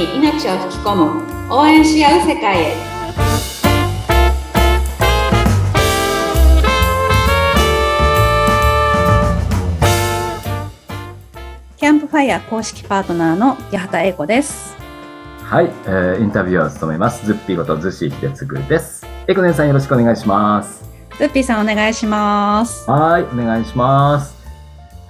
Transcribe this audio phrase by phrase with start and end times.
[0.00, 2.74] に命を吹き込む応援し合う世界へ。
[11.76, 14.74] キャンプファイヤー公式パートナーの八幡英子です。
[15.42, 17.26] はい、えー、インタビューを務めます。
[17.26, 19.06] ズッピーことズッシー秀嗣です。
[19.26, 20.88] 英子姉さんよろしくお願いします。
[21.18, 22.90] ズッピーさんお願いします。
[22.90, 24.38] はいお願いします。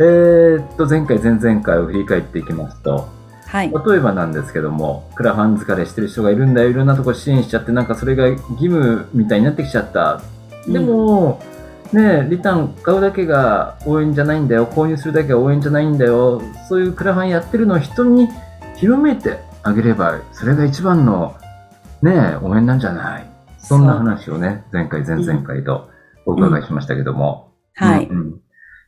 [0.00, 3.19] えー、っと前回前々回を振り返っていきますと
[3.50, 3.72] はい。
[3.72, 10.22] 例えばなんですけども、クラファン疲れしてる人がいるんだよ、いろんなとこ支援しちゃって、なんかそれが義務みたいになってきちゃった。
[10.68, 11.42] でも、
[11.92, 18.28] ねリターン買うだけが応援じゃないんだよ、購入するだけが応援じゃないんだよ、そういうクラファンやってるのを人に
[18.76, 21.34] 広めてあげれば、それが一番の
[22.02, 23.26] ね応援なんじゃない？
[23.58, 25.90] そんな話をね、前回、前々回と
[26.24, 27.52] お伺いしましたけども。
[27.74, 28.40] はい、うんうん。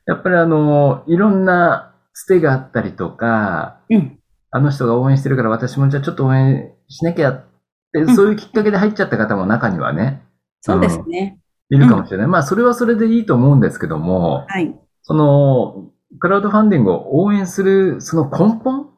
[0.06, 4.18] やっぱりあの、いろんなつてがあったりとか、うん
[4.52, 7.30] あの人が応援してるから私もじゃあちょっと応援しなきゃ。
[7.30, 7.44] っ
[7.92, 10.22] て、そういうきっかけで入っちゃった方も中にはね、
[10.60, 11.38] そうですね、
[11.70, 12.26] いるかもしれない。
[12.26, 14.74] まあそれはそれでいいと思うんですけども、はい。
[15.02, 18.90] その、クラウドファンディングを応援するその根本、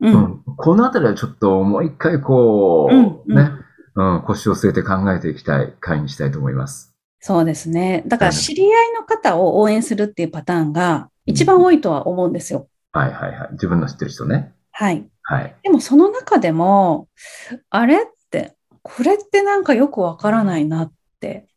[0.00, 0.42] う、うんん。
[0.56, 3.36] このあたりはちょっともう一回こう、うんうん。
[3.36, 3.50] ね、
[3.94, 6.94] うん、腰を据えて考えていきたい回にしたいと思います。
[7.20, 8.02] そうですね。
[8.06, 8.38] だからはい。
[8.38, 13.48] 知り合いの方を応援するっていうパターンが一番多いとは思うんですよ、はいはいはい。
[13.52, 14.53] 自分の知ってる人ね。
[14.76, 15.56] はいはい。
[15.62, 17.08] でもその中でも、
[17.70, 17.98] あれっ
[18.30, 21.48] て、これってなんかよくわからないなって、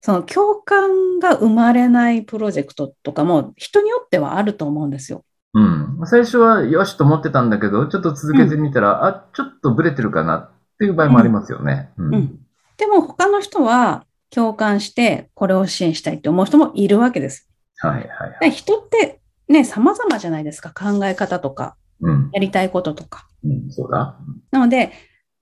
[0.00, 5.24] その共感が生まれないプロジェクトとかも人によってはあると思うんですよ。
[5.54, 6.00] うん。
[6.06, 11.90] 最初はよしと思ってたんだけど、ちょっと続けてみたら、あ、ちょっとブレてるかなっていう場合もありますよね。
[11.98, 12.14] うん。
[12.14, 12.38] うん。
[12.76, 17.48] でも他の人は共感してこれを支援したいって思う人もいるわけです。
[17.78, 18.38] はいはいはい。
[18.40, 20.70] で人ってね、様々じゃないですか。
[20.70, 21.83] 考え方とか、うん。
[22.32, 23.28] やりたいこととか。
[23.44, 24.18] うん、そうだ。
[24.50, 24.92] なので、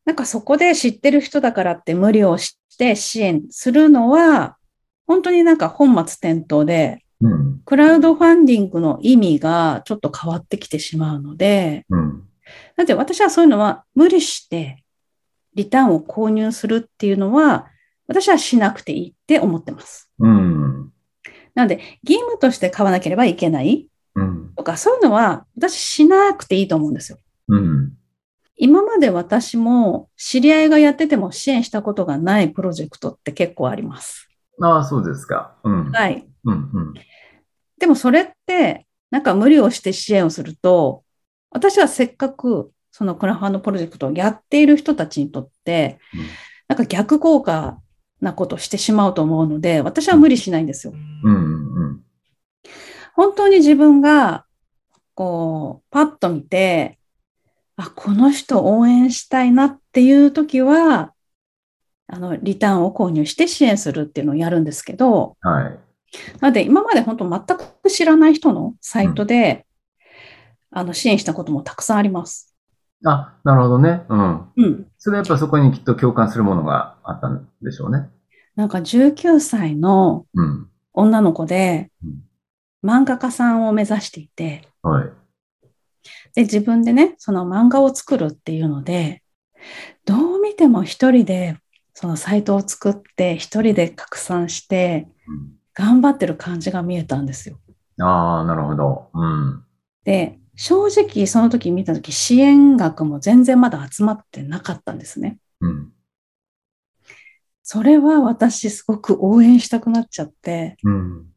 [0.05, 4.57] なんかそこで知ってる人だからって無理をして支援するのは、
[5.07, 7.61] 本当になんか本末転倒で、うん。
[7.65, 12.23] クラウドファンディングの意味がちょっと変わってきてしまうので、うん。
[12.77, 14.83] だって私はそういうのは無理して
[15.55, 17.69] リターンを購入するっていうのは、
[18.09, 20.11] 私はしなくていいって思ってます。
[20.19, 20.93] うん。
[21.55, 23.91] なので、義務として買わなければいけないうん。
[24.57, 27.19] とか、そういうのは私しなくていいと思うんですよ。
[27.49, 27.93] うん。
[28.57, 34.29] 今まで私も知り合いがやってても支援したことがないプロジェクトって結構あります。
[34.61, 35.57] ああ、そうですか。
[35.65, 35.91] うん。
[35.91, 36.27] はい。
[36.45, 36.55] うん。
[36.55, 36.95] うん。
[37.79, 41.03] でもそれって、なんか無理をして支援をすると、
[41.51, 45.99] 私はせっかくそのクラファンのプロジェクトをやっている人たちにとって、
[46.69, 47.79] なんか逆効果
[48.21, 50.93] なことをしてしまうと思うので、私は無理しないんですよ。
[51.25, 51.35] うん。
[51.35, 51.42] うん。
[53.15, 54.45] 本当に自分が、
[55.15, 56.99] こう、パッと見て、
[57.77, 61.13] あ、この人応援したいなっていう時は、
[62.07, 65.79] あの、リターンを購入して支援するっていうのをやるんですけど、はい。
[66.41, 69.67] なので今まで本当全く知らない人のサイトで、
[70.71, 72.55] あの、支援したこともたくさんあります。
[73.05, 74.03] あ、なるほどね。
[74.09, 74.53] うん。
[74.57, 74.87] うん。
[74.99, 78.09] それはやっぱそこにきっと共感するものがあったんでしょうね。
[78.57, 80.69] なんか19歳のうん。
[80.95, 82.23] 女の子でうん、
[82.85, 85.11] 漫画家さんを目指していて、はい。
[86.35, 89.23] で、自分でね、その漫画を作るっていうので、
[90.05, 91.57] どう見ても一人で、
[91.95, 95.09] そのサイトを作って、一人で拡散して、
[95.75, 97.61] 頑張ってる感じが見えたんですよ。
[97.99, 99.11] うん、ああ、なるほど。
[99.15, 99.65] うん。
[100.05, 105.39] で、正直その時見た時、支援額も全然まだ集まってなかったんですね。
[105.61, 105.93] うん。
[107.63, 111.32] それは私すごく応援したくなっちゃって、うん。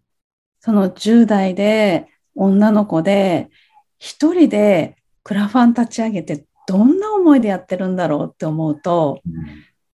[0.66, 3.52] その10代で女の子で
[4.00, 9.22] 一人でクラファン立ち上げてどんな思いでやってるんだろうって思うと、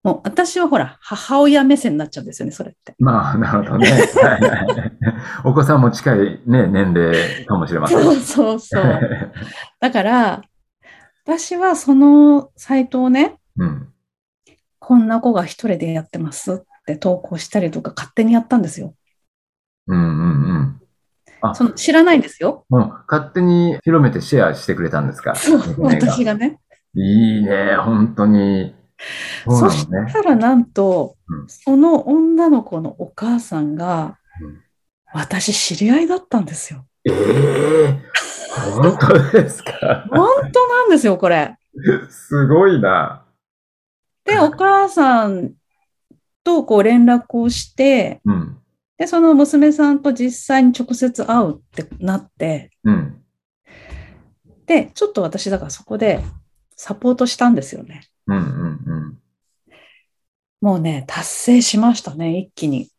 [0.02, 2.94] もう私はほら母親目線になっちゃうんですよね、それって。
[2.98, 3.90] まあ、なるほどね。
[5.44, 8.02] お子さんも近いね、年齢かもしれません。
[8.02, 9.32] そうそうそう。
[9.78, 10.42] だから、
[11.26, 13.88] 私はそのサイトをね、うん。
[14.78, 16.56] こんな子が一人でやってますっ
[16.86, 18.94] て投稿したりとか勝手にやったんですよ。
[19.86, 20.61] うんうんうん。
[21.42, 22.64] あその知らないんですよ。
[22.68, 25.34] もう勝手に広めてシェアしてくれたんですか？
[25.34, 26.58] そう、私がね。
[26.94, 28.74] いいね、本当に。
[29.44, 30.12] そうそなし。
[30.12, 34.60] たらなんと、うんその女の子のお母さんがうん、
[35.12, 36.86] 私知り合いだったんですよ。
[37.04, 38.02] ええ
[38.74, 40.06] 本当ですか？
[40.10, 41.56] 本当なんですよ、これ。
[42.10, 43.24] すごいな。
[44.24, 45.52] で、お母さん
[46.44, 48.56] とこう連絡をして、うん。
[49.02, 53.20] で、その娘さんと実際に直接会うってなって、うん。
[54.64, 56.20] で、ちょっと私だからそこで、
[56.76, 58.02] サポートしたんですよね。
[58.28, 58.44] うんうんう
[59.10, 59.18] ん。
[60.60, 62.90] もうね、達成しましたね、一気に。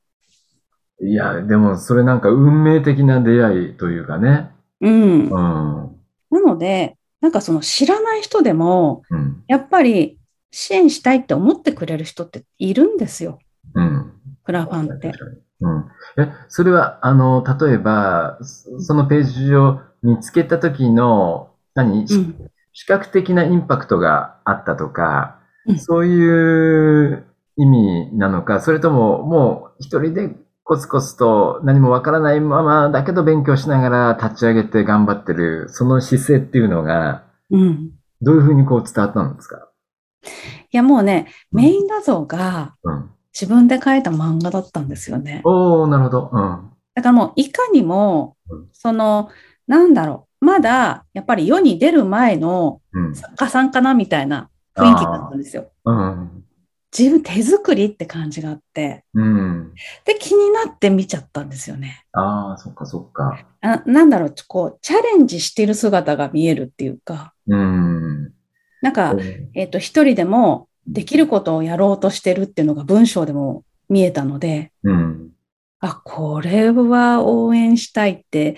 [1.01, 4.49] いや、でもそれなんか運命的な出会いというかね。
[4.81, 4.91] うん。
[4.91, 5.29] うん。
[5.29, 9.41] なので、なんかその知らない人でも、うん。
[9.47, 10.19] やっぱり
[10.51, 13.39] 支援したいって思ってくれる人っているんですよ。
[13.73, 14.11] うん。
[14.43, 15.13] クラファンって。
[15.63, 15.85] うん。
[16.17, 22.51] え、それは、あの、例えば、そそのページを見つけた時の、何、しうん。
[22.73, 27.25] 視覚的なインパクトがあったとか、うんそういう
[27.55, 37.91] 意味なのか、それとももう一人でコツコツと何もわからないままだけど勉強しながら立ち上げて頑張ってる、その姿勢っていうのが、うん。
[38.21, 39.69] どういうふうにこう伝わったんですか？
[40.71, 43.11] いやもうね、メイン画像がうん。
[43.33, 45.41] 自分で描いた漫画だったんですよね。
[45.43, 46.29] おー、なるほど。
[46.31, 46.71] うん。
[46.95, 49.29] だからもういかにもうん、その、
[49.67, 53.15] なんだろう、まだやっぱり世に出る前のうん。
[53.15, 55.71] 作家さんかなみたいな雰囲気だったんですよ。
[55.85, 56.43] うん。
[56.95, 59.73] 自分手作りって感じがあって、うん。
[60.05, 62.05] で、気になって見ちゃったんですよね。
[62.11, 63.47] ああ、そっかそっか。
[63.61, 68.31] あなんだろう、こう、チャレンジしてる姿が見えるっていうか、うん。
[68.83, 69.15] なんか、
[69.55, 75.29] えっ、と、一人でもできることをやろうとしてるっていうのが文章でも見えたので、うん。
[75.79, 78.57] あ、これは応援したいって、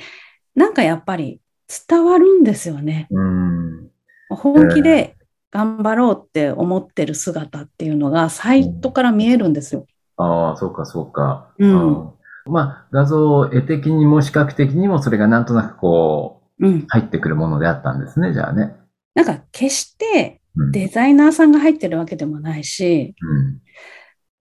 [0.56, 1.42] なんかやっぱり
[1.90, 3.08] 伝わるんですよね。
[3.10, 3.90] うん。
[4.30, 5.16] 本気で
[5.52, 9.86] 頑張ろうって思ってる姿っていうのがサイトから見えるんですよ。
[10.18, 11.52] ああ、そうかそうか。
[11.58, 12.12] うん
[12.48, 16.86] まあ、画像絵的にも視覚的にもそれがなんとなくこう、うん。
[16.88, 18.76] 入ってくるものであったんですね、じゃあね。
[19.16, 20.45] なんか決してうん。
[20.72, 23.62] デザイナーさんが入ってるわけでもないし、うん。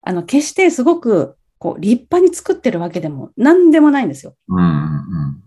[0.03, 4.35] あの、決してすごくこう立派に作ってるわけでも何でもないんですよ。
[4.49, 4.65] うん。
[4.65, 5.43] うん。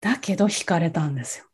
[0.00, 1.44] だけど惹かれたんですよ。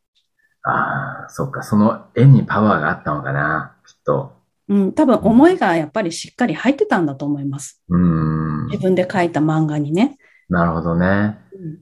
[0.65, 1.63] ああ、そっか。
[1.63, 4.33] その絵にパワーがあったのかな、きっと。
[4.69, 7.83] うん、多分思いがやっぱりしっかり入ってたんだと思います。
[7.89, 8.67] うん。
[8.67, 10.19] 自分で描いた漫画にね。
[10.49, 11.39] なるほどね。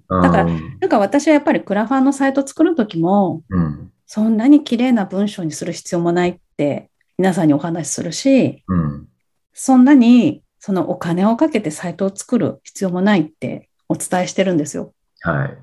[0.09, 0.23] うん。
[0.23, 0.53] だからな
[0.87, 3.93] んか私はやっぱりクラファンのサイト作るときも、うん。
[4.13, 9.09] そんなに綺麗な文章にする必要もないって皆さんにお話しするし、うん。
[9.53, 14.95] そんなにそのお金をかけてサイトを作る必要もないってお伝えしてるんですよ。
[15.21, 15.57] はい。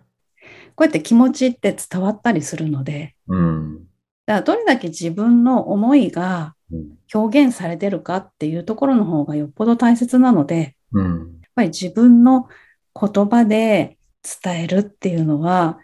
[0.76, 3.80] こうやって気持ちって伝わったりするので、うん。
[4.26, 6.98] だからどれだけ自分の思いがうん。
[7.14, 11.42] 表現されてるかっていうところの方がよっぽど大切なので、やっうん。
[11.54, 12.48] ぱり自分の
[12.98, 13.98] 言葉で
[14.44, 15.80] 伝えるっていうのは、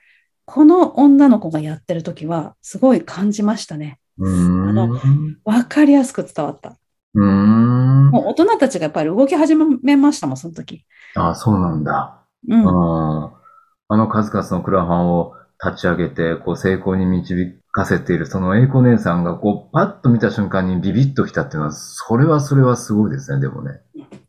[0.45, 3.99] この女の子がやってる時はすごい感じましたね。
[4.17, 4.69] うん。
[4.69, 4.99] あの
[5.43, 6.77] わかりやすく伝わった。
[7.15, 8.09] うん。
[8.09, 10.85] もう大人たちがやっぱり動き始めましたもん、その時。
[11.15, 12.23] ああ、そうなんだ。
[12.47, 13.25] うん。
[13.25, 13.43] うん
[13.89, 23.81] あの数々のクラファンを立ち上げて、こう成功に導かせている、その英子姉さんが、こう、パッと見た瞬間にビビッときたっていうのは、それはそれはすごいですね、でもね。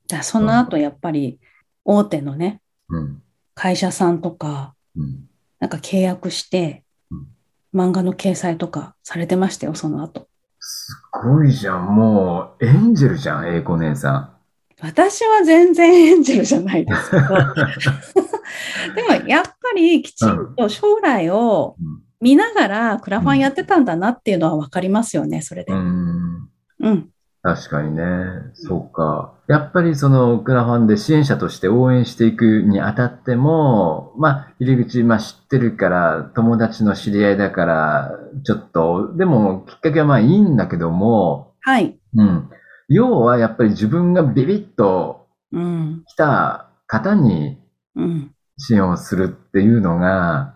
[0.06, 1.40] だその後やっぱり
[1.84, 3.22] 大手のね、うん。
[3.54, 5.28] 会社さんとか、うん。
[5.64, 10.28] なんか契約してうん、漫画の掲載とかされてましたよ、その後。
[10.60, 11.96] すごいじゃん。
[11.96, 14.36] もう、エンジェルじゃん、英子姉さ
[14.82, 17.22] 私は全然エンジェルじゃないですけど、
[18.94, 22.02] でもやっぱりきちんと将来をん。
[22.20, 25.76] 見ながらクラファンやってたんだなっていうのはわかりますよね、それでう。
[25.76, 26.50] ん。
[26.80, 27.08] うん。
[27.40, 28.04] 確かにね。
[28.52, 29.33] そうか。
[29.46, 38.10] やっぱりそのクラファンで支援者として応援していくにあたっても、まあ、入り口、まあ知ってるから、友達の知り合いだから、
[38.44, 41.98] ちょっと、でもきっかけはまあいいんだけども、はい。
[42.14, 42.50] うん。
[42.88, 46.04] 要はやっぱり自分がビビッとうん。
[46.06, 47.58] 来た方に
[47.96, 48.34] うん。
[48.58, 50.54] 支援をするっていうのが、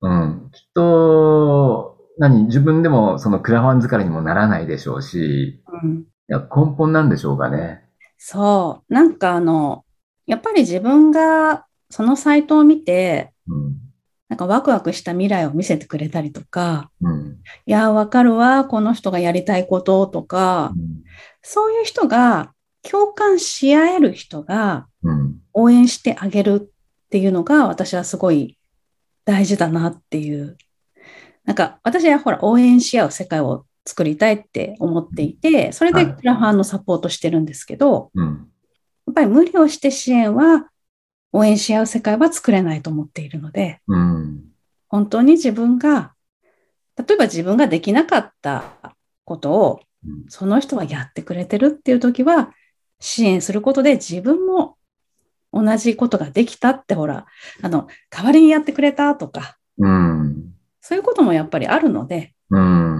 [0.00, 0.50] うん。
[0.52, 6.00] きっと、何自分でもそのクラファン疲れにもならないでしょうし、うん。
[6.00, 7.81] いや根本なんでしょうかね。
[8.24, 8.94] そう。
[8.94, 9.84] なんかあの、
[10.26, 13.76] やっぱり自分がそのサイトを見て、うん。
[14.28, 17.40] なんかワクワクした未来を見せてくれたりとか、うん。
[17.66, 20.72] いや、わかるわ、この人がやりたいこととか、
[21.42, 22.54] そういう人が、
[22.88, 25.40] 共感し合える人がうん。
[25.52, 28.56] 応援してあげるっていうのが私はすごい
[29.24, 30.56] 大事だなっていう。
[31.44, 38.48] なんか私はほら応援し合う世界を作りたいって思っていて、それではいクラファンのサポートしてるんですけど、うん。
[39.06, 40.68] やっぱり無理をして支援は
[41.32, 44.44] 応援し合う世界は作れないと思っているので、うん。
[44.88, 46.12] 本当に自分が、
[46.96, 48.64] 例えば自分ができなかった
[49.24, 52.52] ことをうんその人はやってくれてるっていう時は
[53.00, 54.76] 支援することで自分も
[55.52, 57.26] 同じことができたってほら、
[57.62, 60.54] あの、代わりにやってくれたとか、うん。
[60.80, 62.91] そういうこともやっぱりあるので、うん。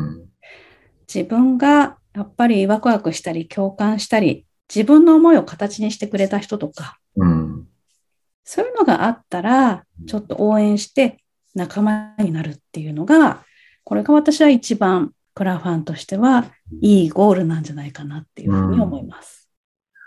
[1.13, 7.67] 自分がやっぱりワクワクしたり共感したり、自分の思いを形にしてくれた人とか、うん。
[8.45, 11.19] そういうのがあったら、ちょっと応援して
[11.55, 13.45] 仲間になるっていうのが、
[13.85, 16.47] これが私は一番クラファンとしては
[16.81, 19.51] いいゴールなんじゃないかなっていうふうに思います。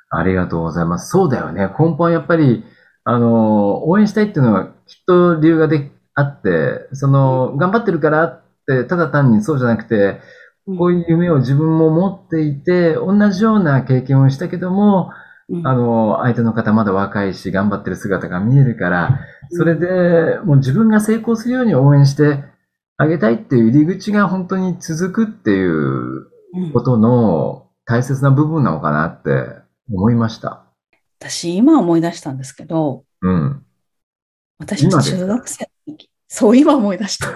[0.10, 1.10] ありがとうございます。
[1.10, 1.68] そうだよね。
[1.80, 2.64] 根本やっぱり、
[3.04, 10.20] あの、応援したいっていうのはきっと理由がであって、その、頑張ってるからって、ただ単にそうじゃなくて、
[10.68, 15.12] こういう夢を自分も持っていて、同じような経験をしたけども、
[15.48, 19.20] うんあの、相手の方まだ若いし、頑張ってる姿が見えるから、
[19.52, 22.44] それでもう自分が成功するように応援して
[22.98, 29.30] あげたいっていう入り口が本当に続くっていううんことの大切な部分なのかなって
[29.92, 30.66] 思いました。
[31.20, 33.64] 私、今思い出したんですけど、うん。
[34.58, 35.40] 私中学生の
[35.86, 37.28] 時、そう今思い出した。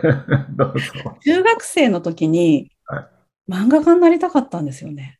[0.56, 1.16] どうぞ。
[1.20, 2.77] 中学生の時にはい
[3.48, 5.18] 漫画家になりたかったんですよね。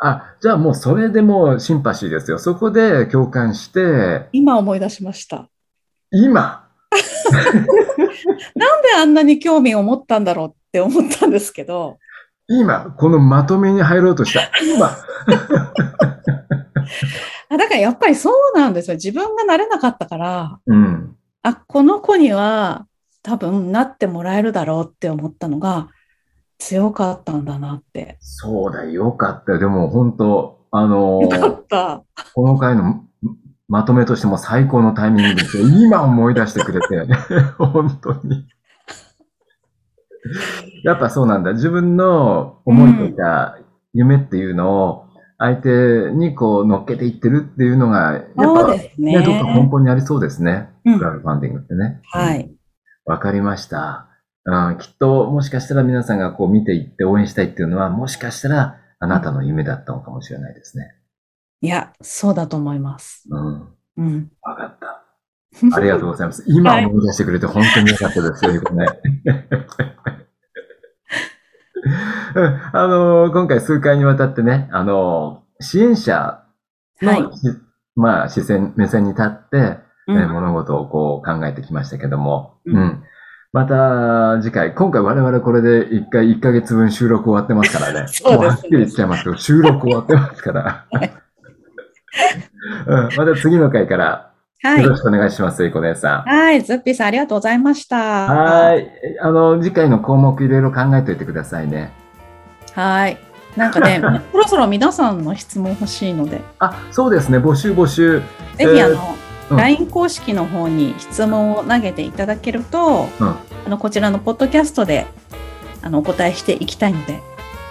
[0.00, 2.38] あ、じゃあもうそれでもうシンパシーですよ。
[2.38, 5.48] そこで共感して、今思い出しました。
[6.10, 6.68] 今、
[8.54, 11.98] なんであんなに興味を持ったんだろうって思ったんですけど、
[12.46, 14.50] 今、このまとめに入ろうとした。
[14.62, 14.96] 今？
[17.50, 18.94] あだからやっぱりそうなんですよ。
[18.96, 21.16] 自分がなれなかったから、うん。
[21.42, 22.86] あ、この子には
[23.22, 25.88] 多分なってもらえるだろうって思ったのが
[26.58, 28.16] 強かったんだなって。
[28.20, 29.58] そうだ、よかったよ。
[29.58, 32.04] でも本当、あのよかった。
[32.34, 33.04] この回の
[33.68, 35.68] まとめとしても最高のタイミングですよ。
[35.68, 37.12] 今思い出してくれて、
[37.58, 38.46] 本当に。
[40.84, 41.52] やっぱそうなんだ。
[41.52, 43.58] 自分の思いとか
[43.92, 45.04] 夢っていうのを
[45.38, 48.94] 相手にこう乗っけていってるっていうのが、やっぱね。
[48.98, 50.70] ね、どっか根本にありそうですね。
[50.84, 52.00] うんクラウドファンディングってね。
[52.10, 52.50] はい。
[53.04, 54.08] わかりました。
[54.50, 60.94] うん、きっと、もしかしたら皆さんがこう見ていって応援したいっていうのは、もしかしたらあなたの夢だったのかもしれないですね。
[61.60, 63.28] いや、そうだと思います。
[63.30, 63.68] うん。
[63.98, 64.32] うん。
[64.40, 65.04] わかった。
[65.76, 66.44] ありがとうございます。
[66.48, 68.60] 今思い出してくれて本当によかったですよ、ね。
[72.34, 76.42] うんあの、今回数回にわたってね、あの、支援者
[77.02, 77.48] の、はいし
[77.96, 79.56] まあ、視線、目線に立って、
[80.06, 83.02] うんえー物事をこう考えてきましたけども、うんうん。
[83.52, 88.08] また次回、今回我々これで一回1ヶ月分収録終わってますからね。
[88.12, 90.86] そうですねもうはっきり言っちゃいますけど、収録終わってますから。
[90.90, 91.12] は い
[92.86, 94.28] うん、また次の回から
[94.62, 94.96] はいよろ。
[94.96, 96.28] しくお願いします、ゆうこ姉さん。
[96.28, 96.62] はい。
[96.62, 97.96] ズッピーさん、ありがとうございました。
[97.96, 98.90] はい。
[99.20, 101.92] あの、次回の項目いろいろ考えておいてくださいね。
[102.74, 103.16] はい。
[103.56, 104.02] なんかね、
[104.32, 107.38] そろそろ皆さんの質問欲しいので、あ、そうですね。
[107.38, 108.20] 募集募集。
[108.56, 109.16] ぜひ、えーあの、
[109.50, 113.28] うん LINE 公式の方に質問を投げていただけると、うん
[113.66, 115.06] あのこちらのポッドキャストで
[115.82, 117.20] あのお答えしていきたいので、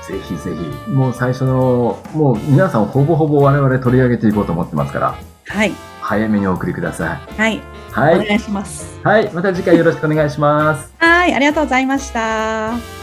[0.08, 0.90] ぜひぜひ。
[0.90, 5.16] もう最初の、もう皆さんほぼほぼ我々取り上げていこうと思ってますから、
[5.48, 5.72] はい。
[6.02, 7.34] 早めにお送りください。
[7.36, 7.62] はい。
[7.92, 8.16] はい。
[8.16, 9.00] お願いします。
[9.04, 9.32] はい。
[9.34, 10.94] また次回よろしくお願いします。
[11.00, 11.34] はい。
[11.34, 12.97] ありがとうございました。